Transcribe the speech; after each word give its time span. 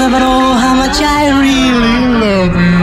never 0.00 0.18
know 0.18 0.54
how 0.54 0.74
much 0.74 0.96
I 0.98 1.28
really 1.42 1.98
love 2.24 2.54
you. 2.56 2.80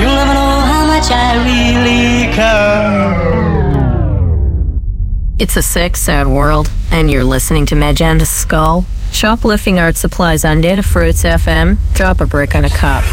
You'll 0.00 0.16
never 0.16 0.34
know 0.34 0.60
how 0.72 0.84
much 0.84 1.08
I 1.12 1.36
really 1.46 2.34
care. 2.34 2.96
It's 5.38 5.56
a 5.56 5.62
sick, 5.62 5.96
sad 5.96 6.26
world, 6.26 6.68
and 6.90 7.08
you're 7.08 7.22
listening 7.22 7.66
to 7.66 7.76
Magenta 7.76 8.26
Skull. 8.26 8.84
Shoplifting 9.12 9.78
art 9.78 9.96
supplies 9.96 10.44
on 10.44 10.60
Datafruits 10.60 11.24
FM. 11.24 11.78
Drop 11.94 12.20
a 12.20 12.26
brick 12.26 12.56
on 12.56 12.64
a 12.64 12.70
cup. 12.70 13.04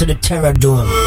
To 0.00 0.06
the 0.06 0.14
Terror 0.14 0.54
Dome. 0.54 0.99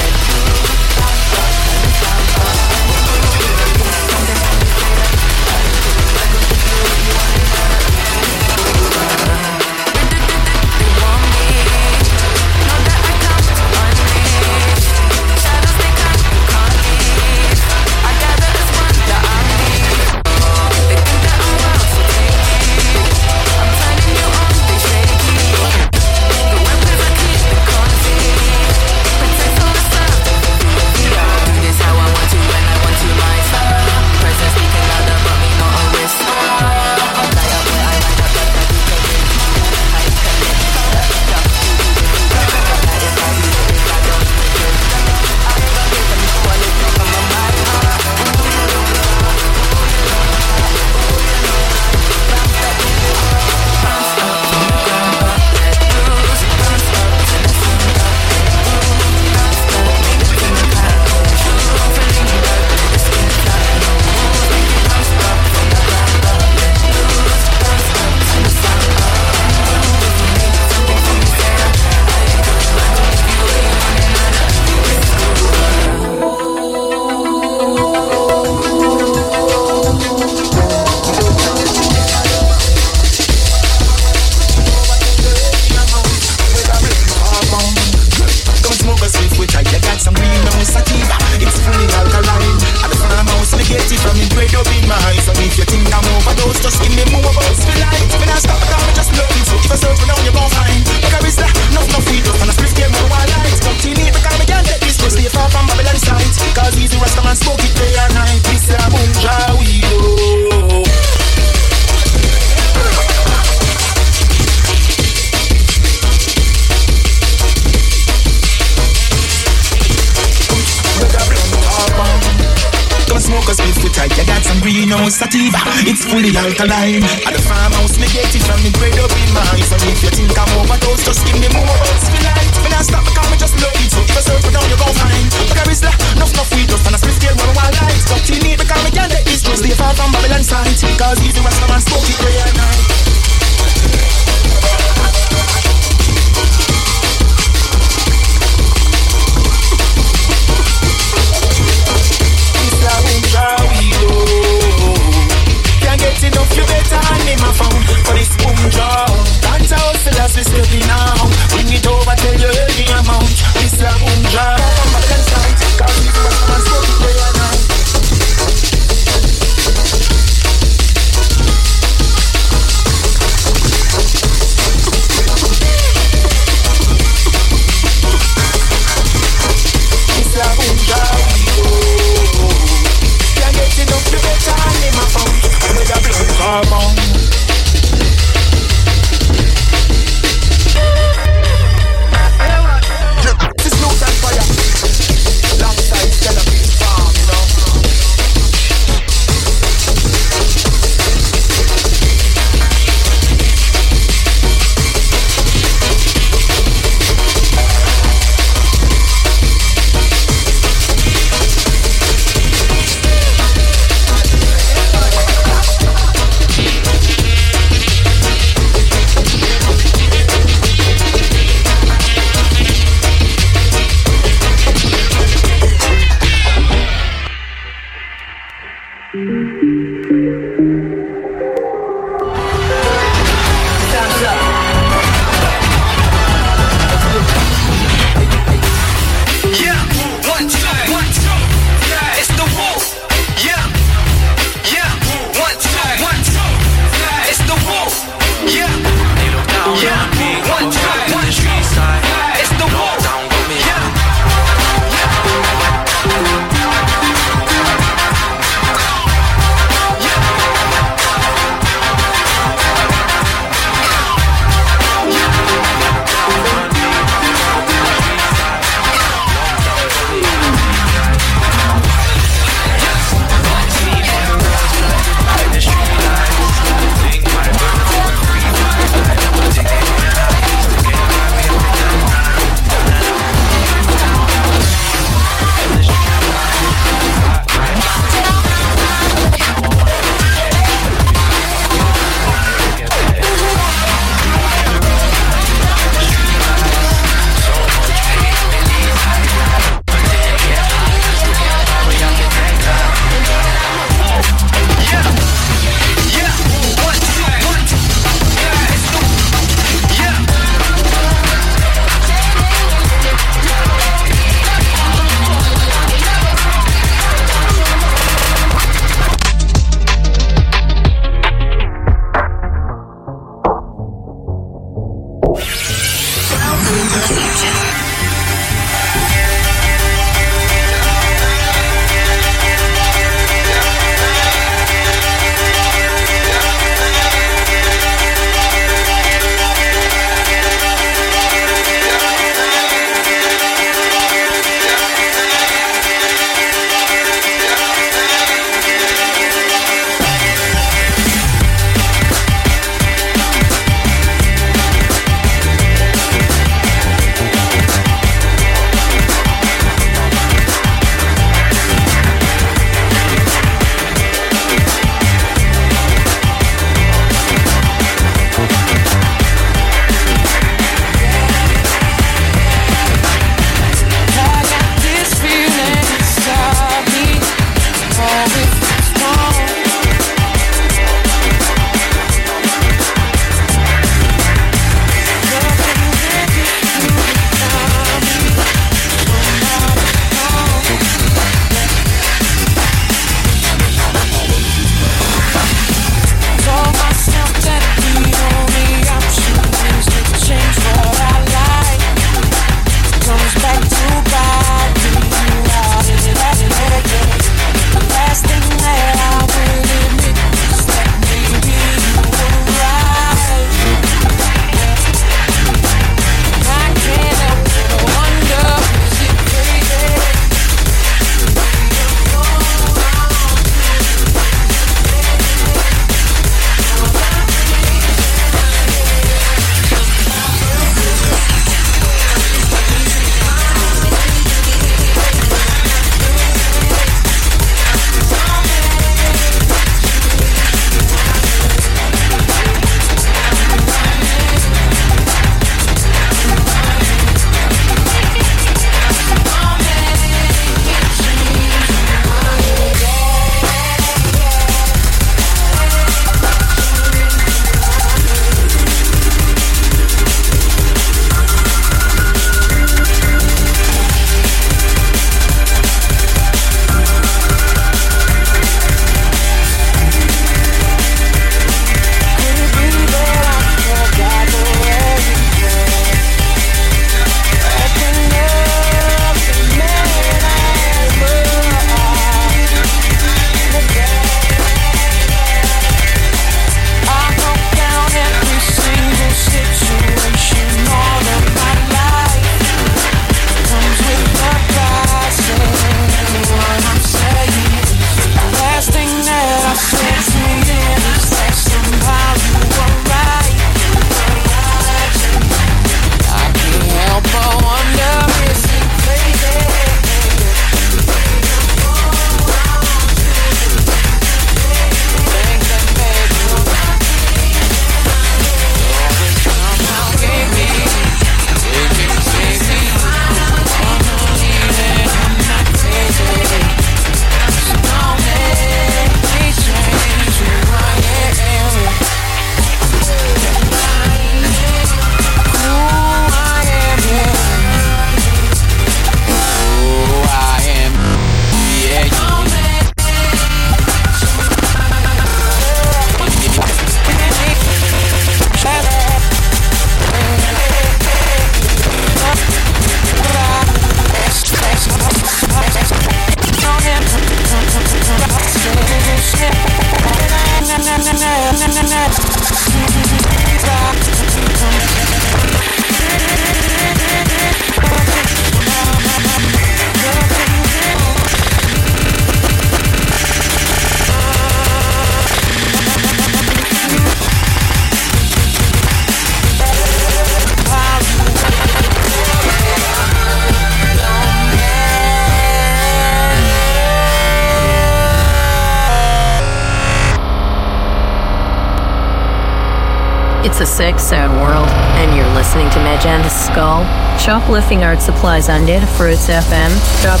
Shoplifting 597.46 597.64
art 597.64 597.80
supplies 597.80 598.28
on 598.28 598.40
Datafruits 598.40 599.08
FM. 599.08 599.82
Drop 599.82 600.00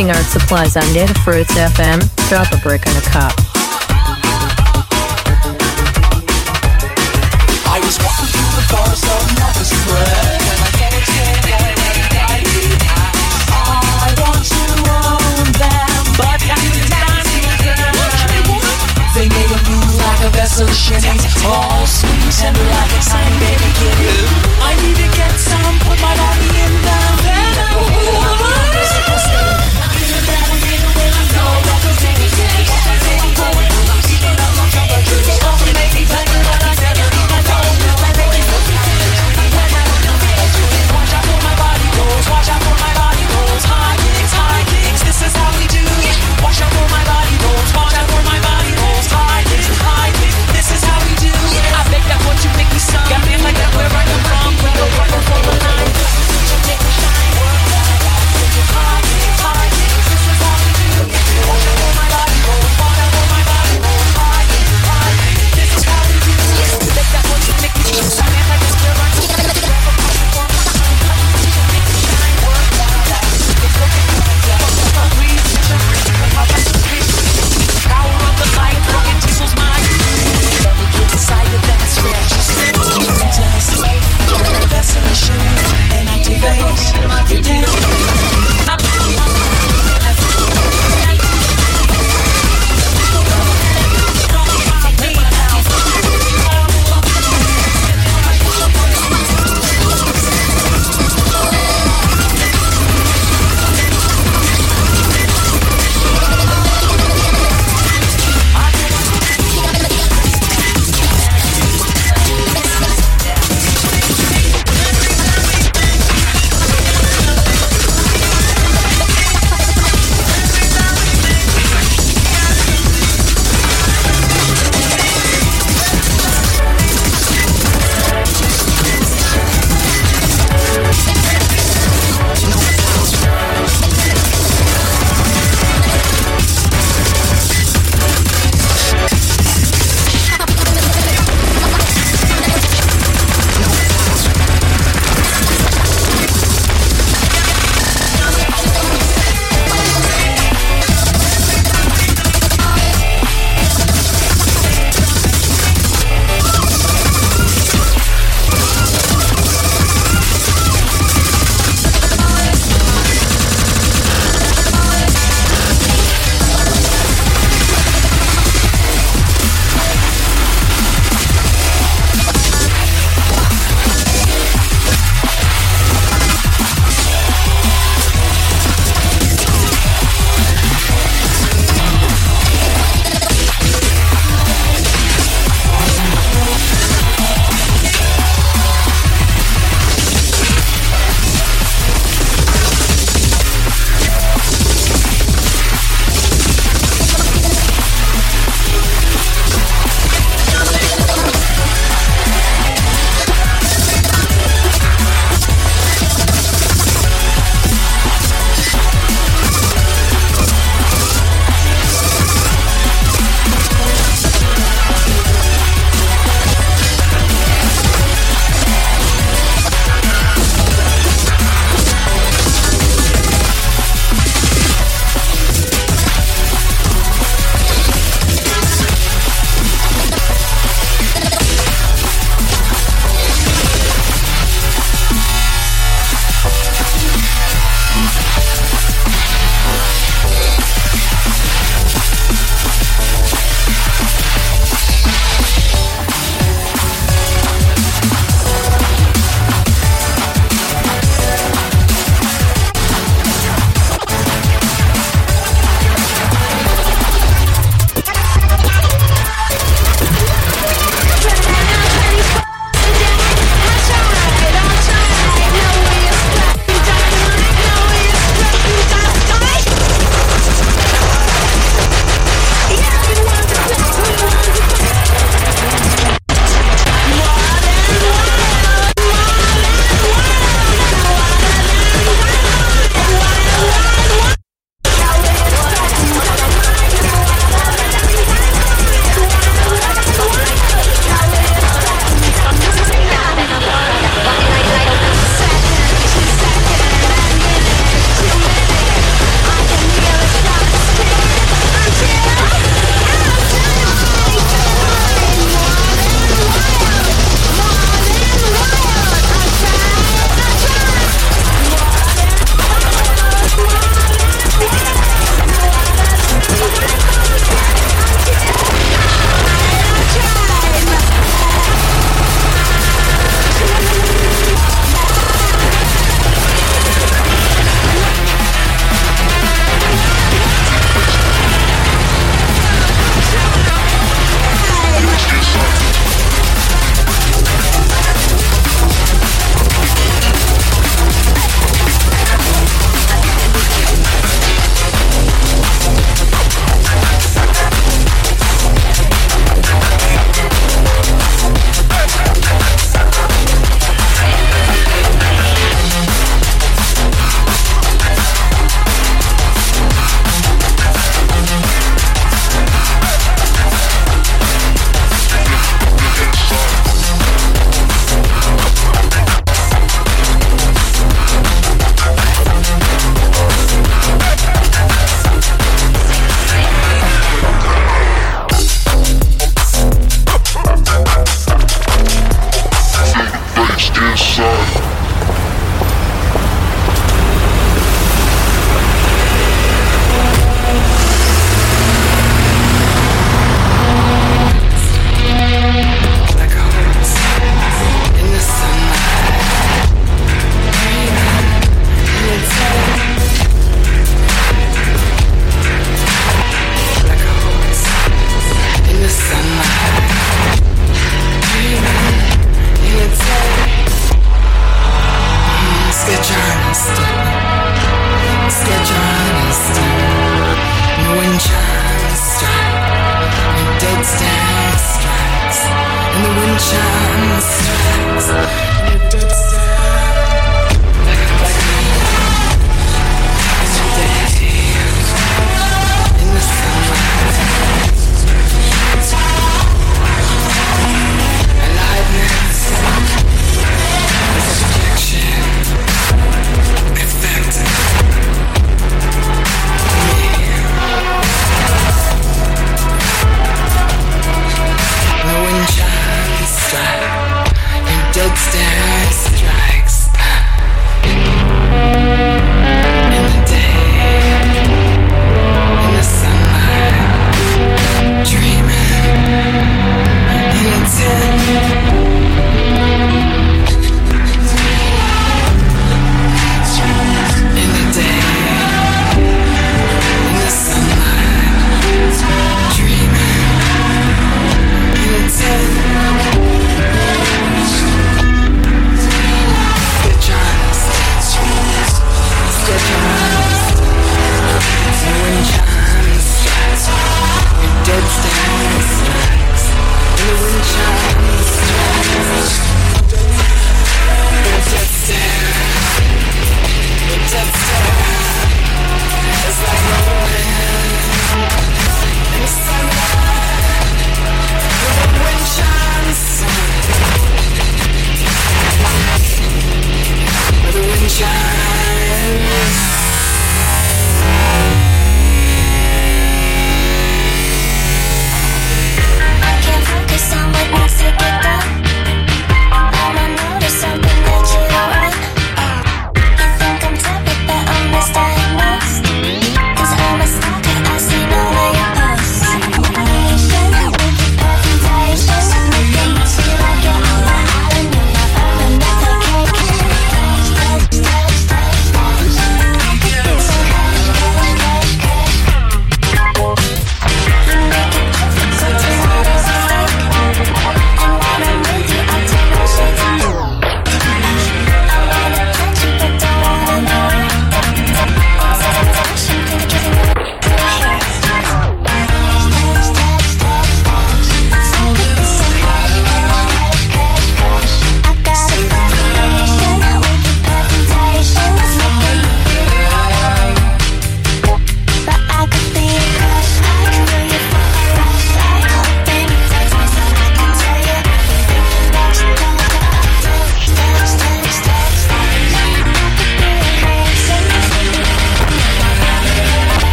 Picking 0.00 0.16
art 0.16 0.24
supplies 0.24 0.76
on 0.78 0.82
Datafruits 0.94 1.44
FM. 1.44 2.00
Drop 2.30 2.50
a 2.54 2.56
brick 2.62 2.86
on 2.86 2.96
a 2.96 3.02
cup. 3.02 3.49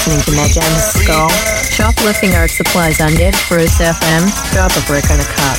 listening 0.00 0.24
to 0.24 0.32
Magenta 0.32 0.80
Skull. 0.80 1.28
Shoplifting 1.68 2.32
art 2.32 2.50
supplies 2.50 3.00
on 3.00 3.12
Datafruits 3.20 3.76
FM. 3.76 4.24
Drop 4.52 4.72
a 4.72 4.80
brick 4.88 5.04
on 5.12 5.20
a 5.20 5.28
cup. 5.28 5.56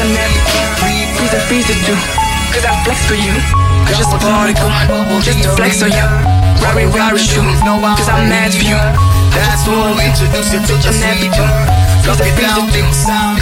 Your 0.00 0.08
Please 1.12 1.34
and 1.36 1.44
freeze 1.44 1.68
too. 1.84 1.92
Cause 2.56 2.64
I 2.64 2.72
flex 2.88 3.04
for 3.04 3.20
you. 3.20 3.36
Cause 3.84 4.00
just 4.00 4.16
particle. 4.16 4.72
Just 5.20 5.44
to 5.44 5.52
flex 5.56 5.82
on 5.84 5.92
you. 5.92 6.06
Rari 6.64 6.86
rari 6.88 7.18
shoe. 7.20 7.44
Cause 7.44 8.08
I'm 8.08 8.32
mad 8.32 8.56
for 8.56 8.64
you. 8.64 8.80
That's 9.36 9.68
what 9.68 9.92
we 9.92 10.08
introduce 10.08 10.56
you 10.56 10.60
to 10.64 10.72
it 10.72 11.32
too. 11.36 11.44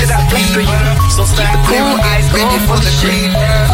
Cause 0.03 0.11
I 0.11 0.19
flex 0.27 0.51
for 0.51 0.67
you. 0.67 0.79
So 1.15 1.23
keep 1.31 1.47
the 1.47 1.63
cool 1.71 1.95
eyes 2.03 2.27
going 2.35 2.59
for 2.67 2.75
the 2.83 2.91
shit. 2.91 3.74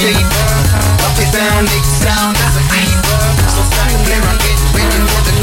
sleeper. 0.00 0.48
Up 1.04 1.16
it 1.20 1.28
down, 1.28 1.68
lick 1.68 1.84
sound 1.84 2.36
as 2.40 2.56
a 2.56 2.64
creeper. 2.72 3.20
So 3.52 3.60
stop 3.68 3.92
clear, 4.08 4.22
I'm 4.24 4.38
getting 4.40 4.72
waiting 4.72 5.06
for 5.12 5.22
the. 5.28 5.34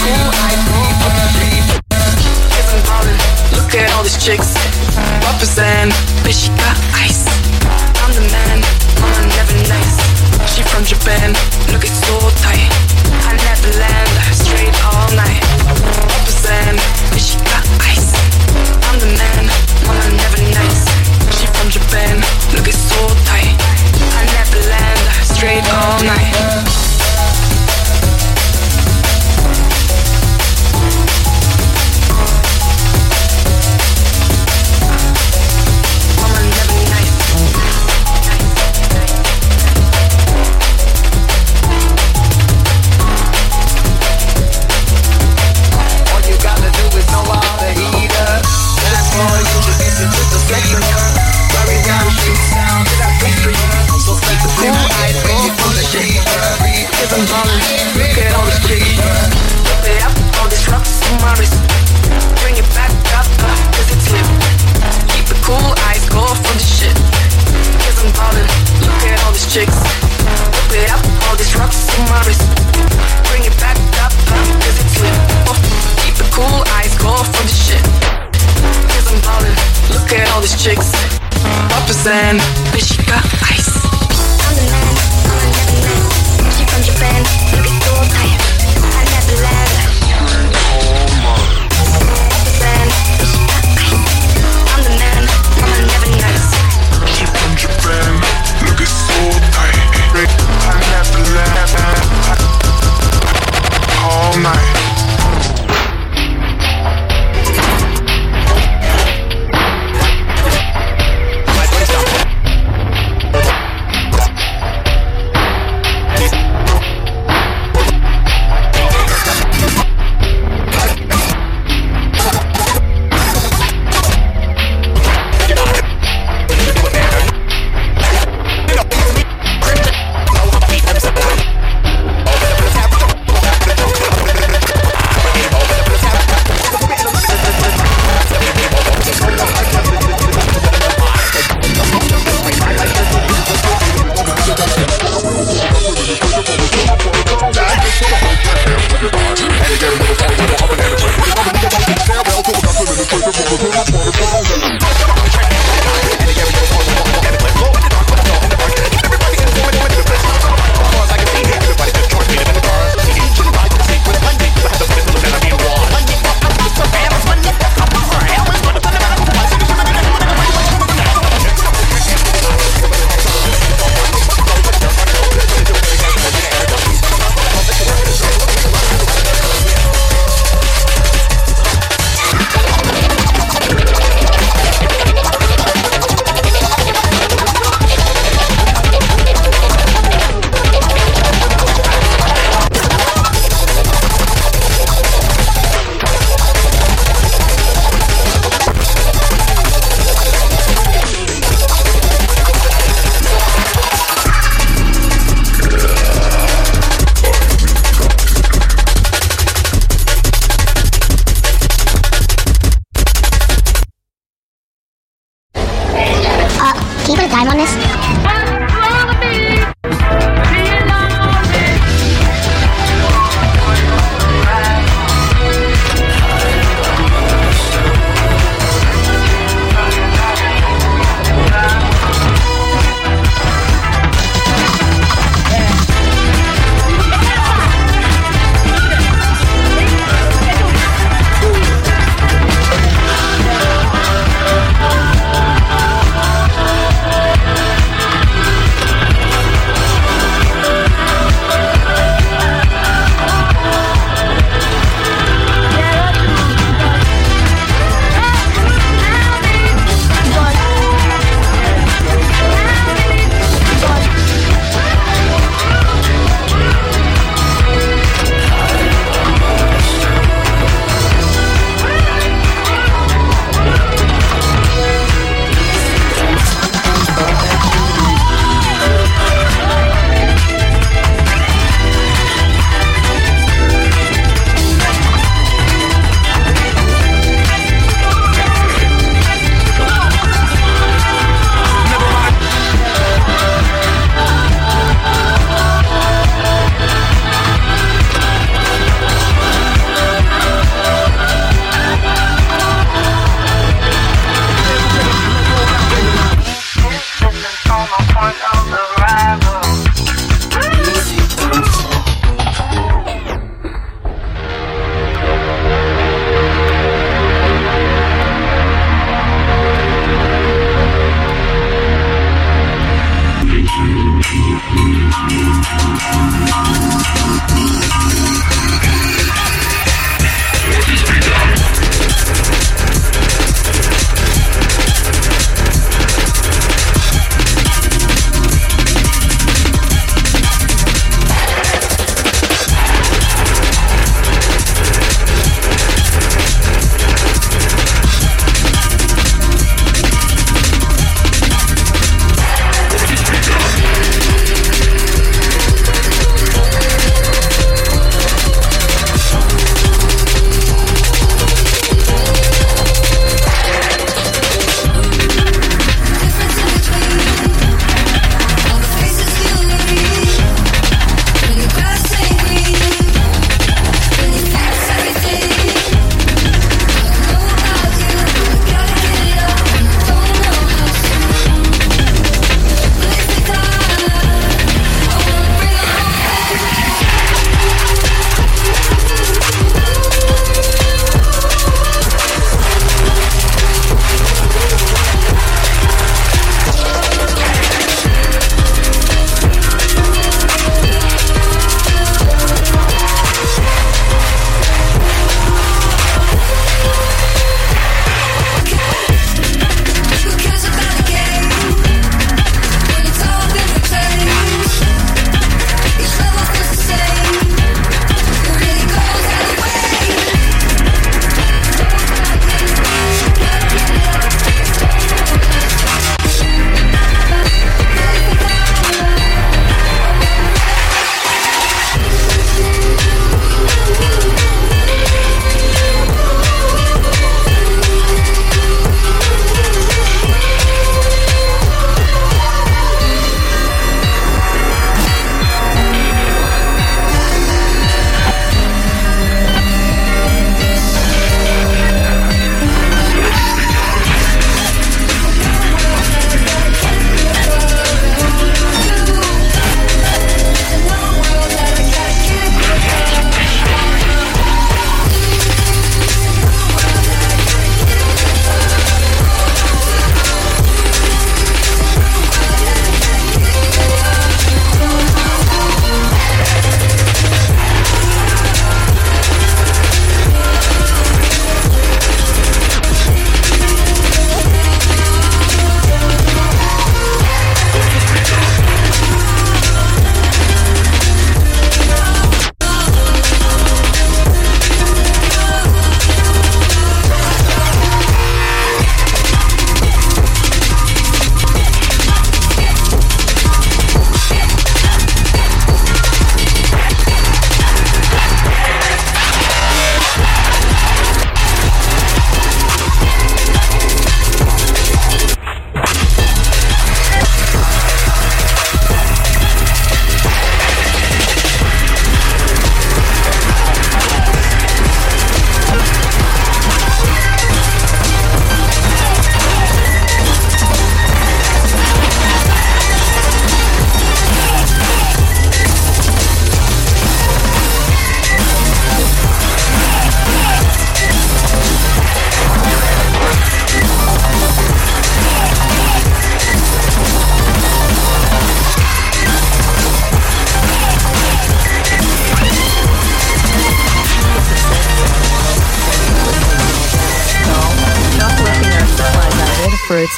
Cool 0.00 0.32
creeper. 0.72 1.12
Look 3.56 3.74
at 3.76 3.92
all 3.94 4.02
these 4.02 4.16
chicks, 4.24 4.54
represent, 5.28 5.92
bitch, 6.24 6.48
she 6.48 6.50
got 6.56 6.89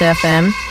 FM. 0.02 0.61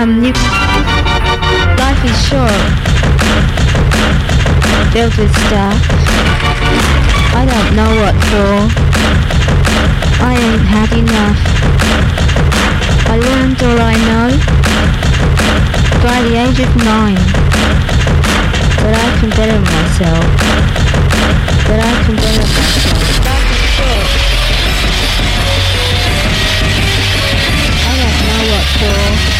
Damn, 0.00 0.24
you. 0.24 0.32
Life 1.76 2.02
is 2.08 2.16
short. 2.24 2.62
Filled 4.96 5.14
with 5.20 5.28
stuff. 5.44 5.76
I 7.36 7.44
don't 7.44 7.76
know 7.76 7.92
what 8.00 8.16
for. 8.32 8.64
I 10.24 10.32
ain't 10.40 10.64
had 10.72 10.90
enough. 10.96 11.36
I 13.12 13.14
learned 13.20 13.60
all 13.62 13.76
I 13.76 13.96
know 14.08 14.28
by 16.00 16.16
the 16.24 16.34
age 16.48 16.60
of 16.64 16.72
nine. 16.80 17.20
But 18.80 18.96
I 18.96 19.08
can 19.20 19.28
better 19.36 19.60
myself. 19.60 20.24
But 21.68 21.76
I 21.76 21.92
can 22.06 22.16
better 22.16 22.46
myself. 22.56 23.20
Life 23.28 23.52
is 23.52 23.68
short. 23.76 24.08
I 27.84 27.92
don't 28.00 28.18
know 28.24 28.40
what 28.48 28.64
for. 28.80 29.39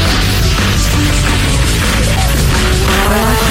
Bye. 3.09 3.50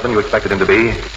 Husband 0.00 0.14
you 0.14 0.20
expected 0.20 0.50
him 0.50 0.58
to 0.58 0.64
be? 0.64 1.09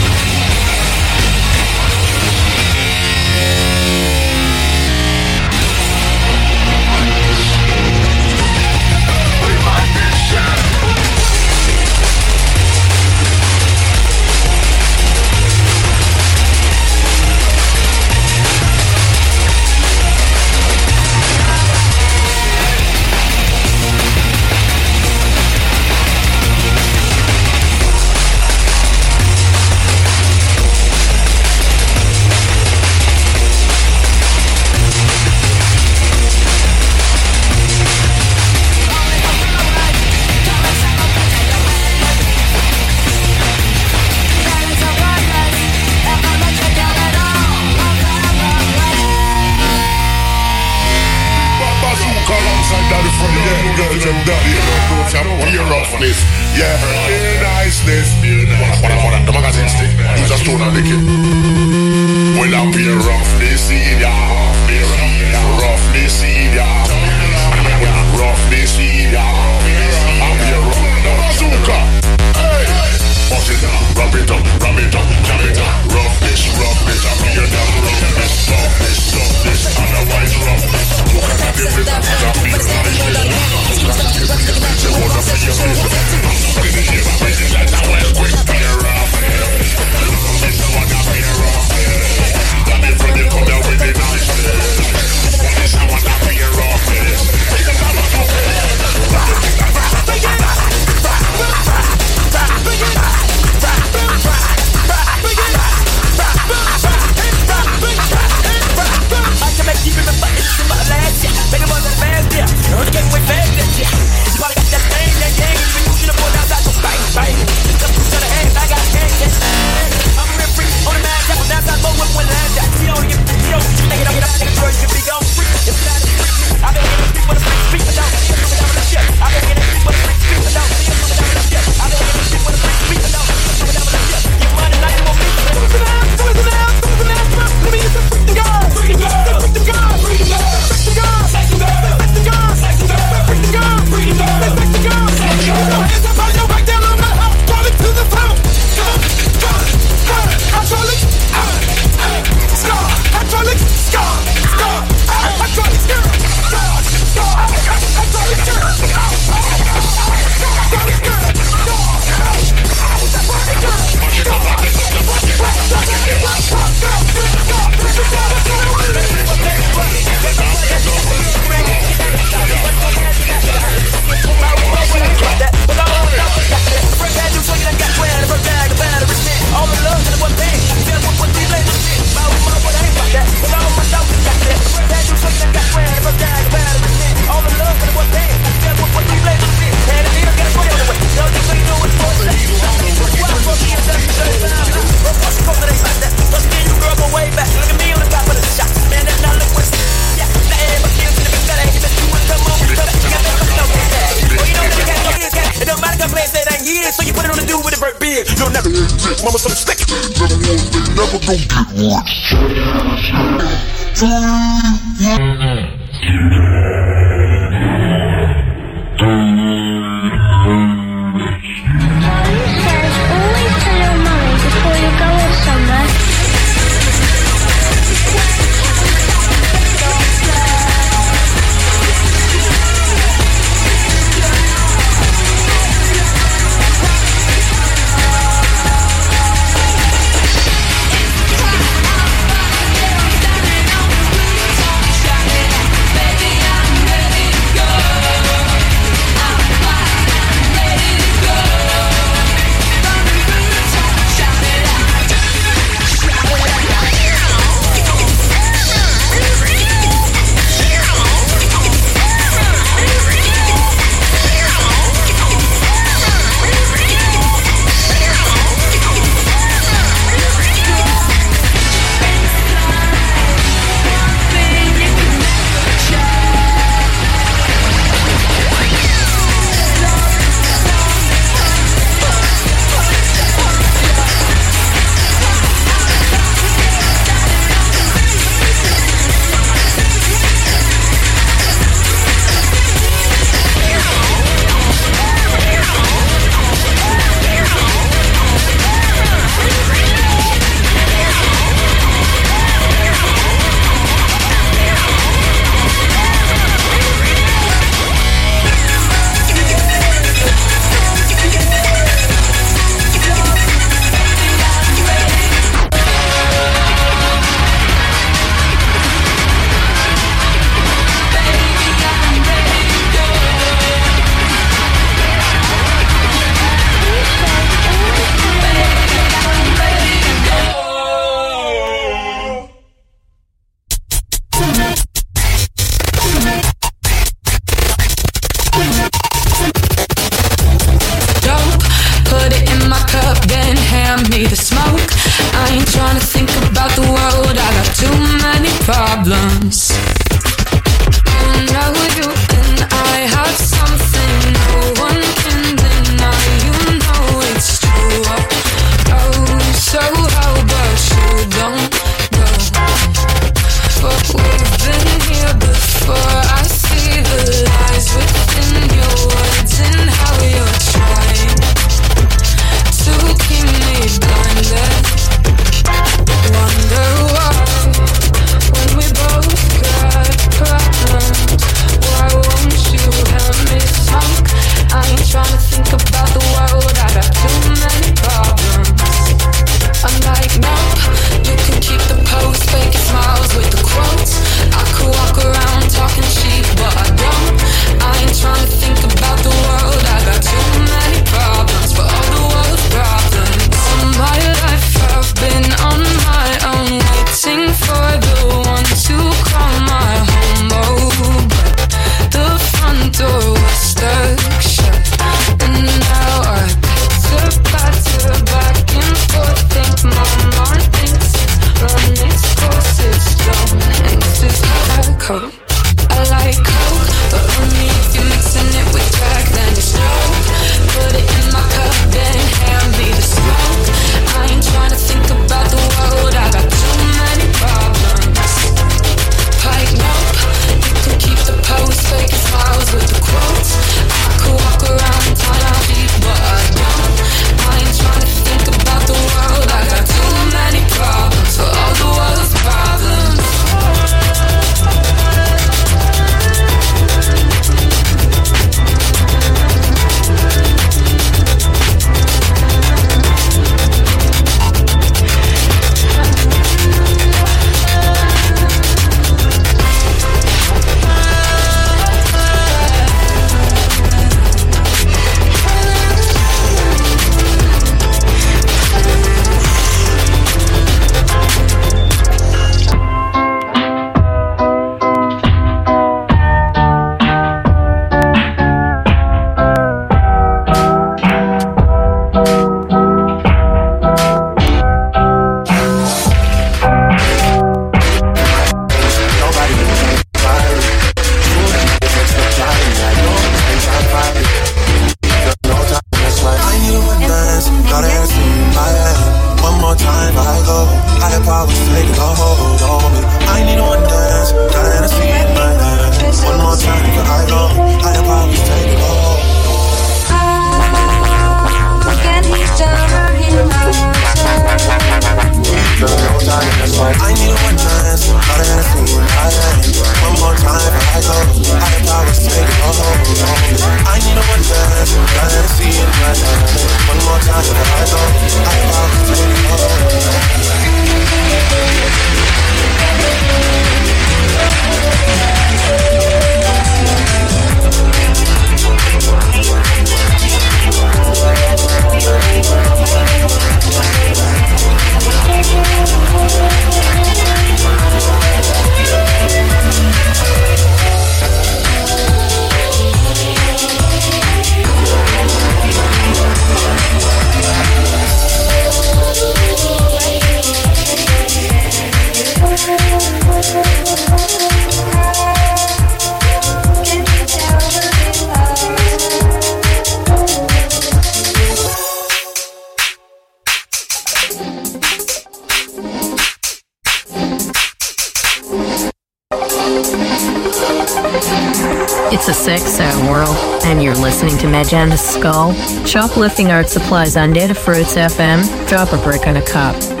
uplifting 596.21 596.51
art 596.51 596.69
supplies 596.69 597.17
on 597.17 597.33
Datafruits 597.33 597.97
FM. 597.97 598.69
Drop 598.69 598.93
a 598.93 598.97
brick 598.97 599.25
on 599.25 599.37
a 599.37 599.41
cup. 599.41 600.00